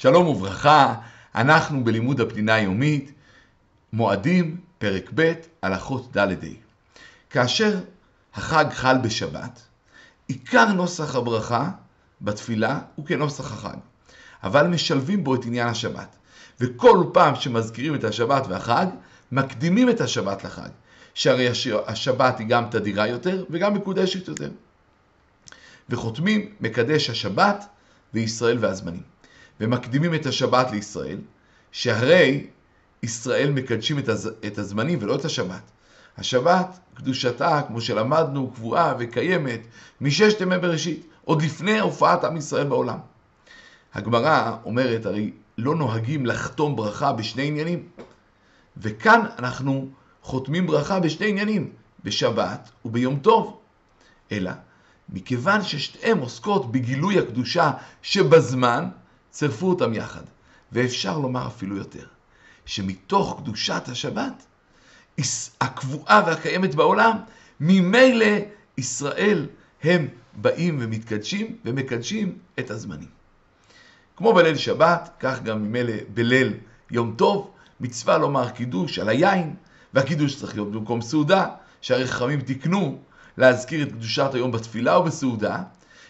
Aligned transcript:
שלום 0.00 0.26
וברכה, 0.26 0.94
אנחנו 1.34 1.84
בלימוד 1.84 2.20
הפנינה 2.20 2.54
היומית, 2.54 3.12
מועדים, 3.92 4.56
פרק 4.78 5.10
ב', 5.14 5.32
הלכות 5.62 6.16
ד' 6.16 6.30
ה'. 6.30 6.46
כאשר 7.30 7.80
החג 8.34 8.64
חל 8.72 8.98
בשבת, 8.98 9.60
עיקר 10.26 10.64
נוסח 10.72 11.16
הברכה 11.16 11.70
בתפילה 12.20 12.80
הוא 12.94 13.06
כנוסח 13.06 13.52
החג, 13.52 13.76
אבל 14.42 14.66
משלבים 14.66 15.24
בו 15.24 15.34
את 15.34 15.44
עניין 15.44 15.68
השבת. 15.68 16.16
וכל 16.60 17.04
פעם 17.12 17.34
שמזכירים 17.34 17.94
את 17.94 18.04
השבת 18.04 18.46
והחג, 18.48 18.86
מקדימים 19.32 19.90
את 19.90 20.00
השבת 20.00 20.44
לחג, 20.44 20.70
שהרי 21.14 21.48
השבת 21.86 22.38
היא 22.38 22.46
גם 22.46 22.64
תדירה 22.70 23.08
יותר 23.08 23.44
וגם 23.50 23.74
מקודשת 23.74 24.28
יותר. 24.28 24.50
וחותמים 25.88 26.54
מקדש 26.60 27.10
השבת 27.10 27.66
וישראל 28.14 28.58
והזמנים. 28.60 29.17
ומקדימים 29.60 30.14
את 30.14 30.26
השבת 30.26 30.70
לישראל, 30.70 31.18
שהרי 31.72 32.46
ישראל 33.02 33.50
מקדשים 33.50 33.98
את, 33.98 34.08
הז... 34.08 34.30
את 34.46 34.58
הזמנים 34.58 34.98
ולא 35.02 35.14
את 35.14 35.24
השבת. 35.24 35.62
השבת, 36.18 36.78
קדושתה, 36.94 37.60
כמו 37.66 37.80
שלמדנו, 37.80 38.50
קבועה 38.50 38.94
וקיימת 38.98 39.60
מששת 40.00 40.40
ימי 40.40 40.58
בראשית, 40.58 41.06
עוד 41.24 41.42
לפני 41.42 41.78
הופעת 41.78 42.24
עם 42.24 42.36
ישראל 42.36 42.66
בעולם. 42.66 42.98
הגמרא 43.94 44.56
אומרת, 44.64 45.06
הרי 45.06 45.32
לא 45.58 45.74
נוהגים 45.74 46.26
לחתום 46.26 46.76
ברכה 46.76 47.12
בשני 47.12 47.46
עניינים. 47.46 47.88
וכאן 48.76 49.20
אנחנו 49.38 49.88
חותמים 50.22 50.66
ברכה 50.66 51.00
בשני 51.00 51.28
עניינים, 51.28 51.70
בשבת 52.04 52.70
וביום 52.84 53.18
טוב. 53.18 53.58
אלא, 54.32 54.50
מכיוון 55.08 55.62
ששתיהן 55.62 56.18
עוסקות 56.18 56.72
בגילוי 56.72 57.18
הקדושה 57.18 57.70
שבזמן, 58.02 58.88
צירפו 59.30 59.68
אותם 59.68 59.94
יחד. 59.94 60.22
ואפשר 60.72 61.18
לומר 61.18 61.46
אפילו 61.46 61.76
יותר, 61.76 62.06
שמתוך 62.66 63.40
קדושת 63.42 63.82
השבת, 63.88 64.46
הקבועה 65.60 66.22
והקיימת 66.26 66.74
בעולם, 66.74 67.16
ממילא 67.60 68.26
ישראל 68.76 69.46
הם 69.82 70.08
באים 70.34 70.78
ומתקדשים 70.80 71.56
ומקדשים 71.64 72.38
את 72.58 72.70
הזמנים. 72.70 73.08
כמו 74.16 74.34
בליל 74.34 74.56
שבת, 74.56 75.10
כך 75.20 75.42
גם 75.42 75.62
ממילא 75.62 75.92
בליל 76.14 76.54
יום 76.90 77.14
טוב, 77.16 77.50
מצווה 77.80 78.18
לומר 78.18 78.50
קידוש 78.50 78.98
על 78.98 79.08
היין, 79.08 79.54
והקידוש 79.94 80.36
צריך 80.36 80.54
להיות 80.54 80.72
במקום 80.72 81.00
סעודה, 81.00 81.46
שהרי 81.80 82.06
חכמים 82.06 82.40
תיקנו 82.40 82.98
להזכיר 83.36 83.82
את 83.82 83.92
קדושת 83.92 84.30
היום 84.34 84.52
בתפילה 84.52 84.98
ובסעודה, 84.98 85.62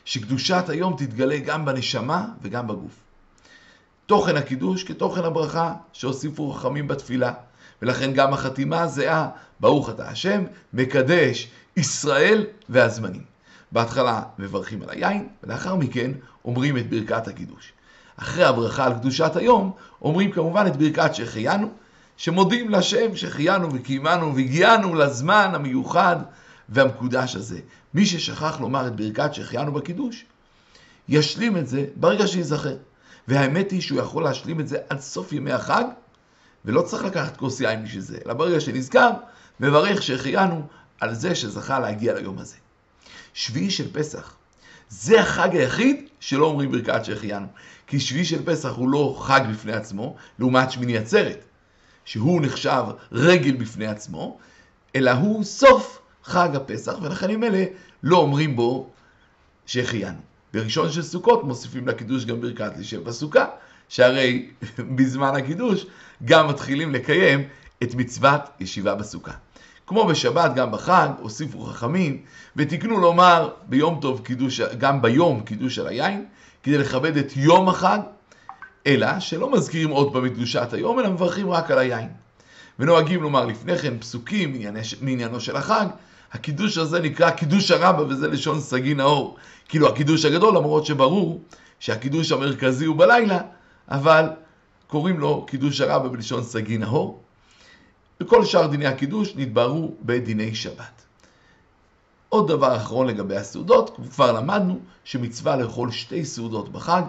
שקדושת 0.04 0.64
היום 0.68 0.96
תתגלה 0.98 1.38
גם 1.38 1.64
בנשמה 1.64 2.26
וגם 2.42 2.66
בגוף. 2.66 3.07
תוכן 4.08 4.36
הקידוש 4.36 4.84
כתוכן 4.84 5.24
הברכה 5.24 5.74
שהוסיפו 5.92 6.52
חכמים 6.52 6.88
בתפילה. 6.88 7.32
ולכן 7.82 8.12
גם 8.12 8.32
החתימה 8.32 8.86
זהה, 8.86 9.28
ברוך 9.60 9.90
אתה 9.90 10.08
השם, 10.08 10.44
מקדש 10.72 11.48
ישראל 11.76 12.46
והזמנים. 12.68 13.22
בהתחלה 13.72 14.22
מברכים 14.38 14.82
על 14.82 14.90
היין, 14.90 15.28
ולאחר 15.42 15.74
מכן 15.74 16.10
אומרים 16.44 16.76
את 16.76 16.90
ברכת 16.90 17.28
הקידוש. 17.28 17.72
אחרי 18.16 18.44
הברכה 18.44 18.86
על 18.86 18.94
קדושת 18.94 19.36
היום, 19.36 19.72
אומרים 20.02 20.32
כמובן 20.32 20.66
את 20.66 20.76
ברכת 20.76 21.14
שהחיינו, 21.14 21.68
שמודים 22.16 22.70
לשם 22.70 23.16
שהחיינו 23.16 23.74
וקיימנו 23.74 24.34
והגיענו 24.34 24.94
לזמן 24.94 25.50
המיוחד 25.54 26.16
והמקודש 26.68 27.36
הזה. 27.36 27.60
מי 27.94 28.06
ששכח 28.06 28.60
לומר 28.60 28.86
את 28.86 28.96
ברכת 28.96 29.34
שהחיינו 29.34 29.72
בקידוש, 29.72 30.24
ישלים 31.08 31.56
את 31.56 31.68
זה 31.68 31.84
ברגע 31.96 32.26
שייזכר. 32.26 32.76
והאמת 33.28 33.70
היא 33.70 33.80
שהוא 33.80 34.00
יכול 34.00 34.24
להשלים 34.24 34.60
את 34.60 34.68
זה 34.68 34.78
עד 34.88 35.00
סוף 35.00 35.32
ימי 35.32 35.52
החג, 35.52 35.84
ולא 36.64 36.82
צריך 36.82 37.04
לקחת 37.04 37.36
כוס 37.36 37.60
יין 37.60 37.84
בשביל 37.84 38.02
זה, 38.02 38.18
אלא 38.26 38.34
ברגע 38.34 38.60
שנזכר, 38.60 39.10
מברך 39.60 40.02
שהחיינו 40.02 40.66
על 41.00 41.14
זה 41.14 41.34
שזכה 41.34 41.78
להגיע 41.78 42.14
ליום 42.14 42.38
הזה. 42.38 42.56
שביעי 43.34 43.70
של 43.70 43.92
פסח, 43.92 44.34
זה 44.88 45.20
החג 45.20 45.56
היחיד 45.56 46.08
שלא 46.20 46.46
אומרים 46.46 46.72
ברכת 46.72 47.04
שהחיינו. 47.04 47.46
כי 47.86 48.00
שביעי 48.00 48.24
של 48.24 48.44
פסח 48.44 48.72
הוא 48.76 48.88
לא 48.88 49.16
חג 49.20 49.40
בפני 49.50 49.72
עצמו, 49.72 50.16
לעומת 50.38 50.70
שמיני 50.70 50.98
עצרת, 50.98 51.44
שהוא 52.04 52.42
נחשב 52.42 52.84
רגל 53.12 53.56
בפני 53.56 53.86
עצמו, 53.86 54.38
אלא 54.96 55.10
הוא 55.10 55.44
סוף 55.44 55.98
חג 56.24 56.56
הפסח, 56.56 56.94
ולכן 57.02 57.30
עם 57.30 57.44
אלה 57.44 57.64
לא 58.02 58.16
אומרים 58.16 58.56
בו 58.56 58.90
שהחיינו. 59.66 60.18
בראשון 60.54 60.92
של 60.92 61.02
סוכות 61.02 61.44
מוסיפים 61.44 61.88
לקידוש 61.88 62.24
גם 62.24 62.40
ברכת 62.40 62.72
לישב 62.76 63.04
בסוכה, 63.04 63.44
שהרי 63.88 64.50
בזמן 64.96 65.34
הקידוש 65.34 65.86
גם 66.24 66.48
מתחילים 66.48 66.94
לקיים 66.94 67.48
את 67.82 67.94
מצוות 67.94 68.40
ישיבה 68.60 68.94
בסוכה. 68.94 69.32
כמו 69.86 70.04
בשבת, 70.06 70.54
גם 70.54 70.70
בחג, 70.72 71.08
הוסיפו 71.18 71.60
חכמים 71.60 72.22
ותיקנו 72.56 72.98
לומר 72.98 73.50
ביום 73.68 73.98
טוב 74.00 74.20
קידוש, 74.24 74.60
גם 74.60 75.02
ביום 75.02 75.40
קידוש 75.40 75.78
על 75.78 75.86
היין, 75.86 76.24
כדי 76.62 76.78
לכבד 76.78 77.16
את 77.16 77.36
יום 77.36 77.68
החג, 77.68 77.98
אלא 78.86 79.20
שלא 79.20 79.52
מזכירים 79.52 79.90
עוד 79.90 80.12
פעם 80.12 80.26
את 80.26 80.32
קדושת 80.32 80.72
היום, 80.72 81.00
אלא 81.00 81.10
מברכים 81.10 81.50
רק 81.50 81.70
על 81.70 81.78
היין. 81.78 82.08
ונוהגים 82.78 83.22
לומר 83.22 83.46
לפני 83.46 83.78
כן 83.78 83.98
פסוקים 83.98 84.56
מעניינו 85.00 85.40
של 85.40 85.56
החג, 85.56 85.86
הקידוש 86.32 86.78
הזה 86.78 87.00
נקרא 87.00 87.30
קידוש 87.30 87.70
הרבה, 87.70 88.02
וזה 88.02 88.28
לשון 88.28 88.60
סגי 88.60 88.94
נאור. 88.94 89.36
כאילו 89.68 89.88
הקידוש 89.88 90.24
הגדול, 90.24 90.56
למרות 90.56 90.86
שברור 90.86 91.42
שהקידוש 91.80 92.32
המרכזי 92.32 92.84
הוא 92.84 92.96
בלילה, 92.96 93.38
אבל 93.88 94.28
קוראים 94.86 95.20
לו 95.20 95.46
קידוש 95.46 95.80
הרבה 95.80 96.08
בלשון 96.08 96.42
סגי 96.42 96.78
נאור. 96.78 97.22
וכל 98.20 98.44
שאר 98.44 98.66
דיני 98.66 98.86
הקידוש 98.86 99.32
נתבררו 99.36 99.94
בדיני 100.02 100.54
שבת. 100.54 101.02
עוד 102.28 102.48
דבר 102.48 102.76
אחרון 102.76 103.06
לגבי 103.06 103.36
הסעודות, 103.36 103.98
כבר 104.10 104.32
למדנו 104.32 104.78
שמצווה 105.04 105.56
לאכול 105.56 105.90
שתי 105.90 106.24
סעודות 106.24 106.72
בחג, 106.72 107.02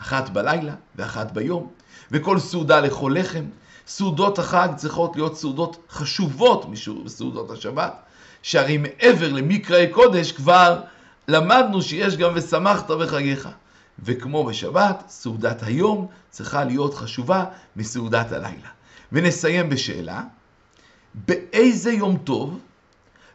אחת 0.00 0.28
בלילה 0.30 0.74
ואחת 0.96 1.32
ביום, 1.32 1.70
וכל 2.10 2.38
סעודה 2.38 2.80
לאכול 2.80 3.18
לחם. 3.18 3.44
סעודות 3.86 4.38
החג 4.38 4.68
צריכות 4.76 5.16
להיות 5.16 5.36
סעודות 5.36 5.76
חשובות 5.90 6.66
מסעודות 7.04 7.50
השבת, 7.50 7.94
שהרי 8.44 8.76
מעבר 8.78 9.32
למקראי 9.32 9.88
קודש 9.88 10.32
כבר 10.32 10.80
למדנו 11.28 11.82
שיש 11.82 12.16
גם 12.16 12.32
ושמחת 12.34 12.90
בחגיך. 12.90 13.48
וכמו 13.98 14.44
בשבת, 14.44 15.04
סעודת 15.08 15.62
היום 15.62 16.06
צריכה 16.30 16.64
להיות 16.64 16.94
חשובה 16.94 17.44
מסעודת 17.76 18.32
הלילה. 18.32 18.68
ונסיים 19.12 19.68
בשאלה, 19.68 20.22
באיזה 21.14 21.92
יום 21.92 22.16
טוב 22.16 22.58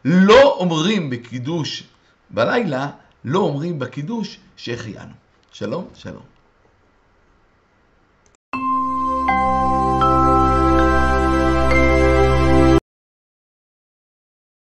לא 0.04 0.56
אומרים 0.58 1.10
בקידוש 1.10 1.84
בלילה, 2.30 2.90
לא 3.24 3.38
אומרים 3.38 3.78
בקידוש 3.78 4.38
שהחיינו. 4.56 5.12
שלום, 5.52 5.88
שלום. 5.94 6.39